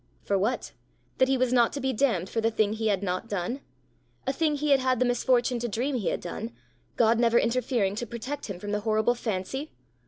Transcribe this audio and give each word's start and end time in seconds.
For 0.23 0.35
what! 0.35 0.71
That 1.19 1.27
he 1.27 1.37
was 1.37 1.53
not 1.53 1.71
to 1.73 1.79
be 1.79 1.93
damned 1.93 2.27
for 2.27 2.41
the 2.41 2.49
thing 2.49 2.73
he 2.73 2.87
had 2.87 3.03
not 3.03 3.29
done 3.29 3.61
a 4.25 4.33
thing 4.33 4.55
he 4.55 4.71
had 4.71 4.79
had 4.79 4.97
the 4.97 5.05
misfortune 5.05 5.59
to 5.59 5.67
dream 5.67 5.93
he 5.95 6.07
had 6.09 6.21
done 6.21 6.53
God 6.95 7.19
never 7.19 7.37
interfering 7.37 7.93
to 7.97 8.07
protect 8.07 8.47
him 8.49 8.57
from 8.57 8.71
the 8.71 8.79
horrible 8.79 9.13
fancy? 9.13 9.73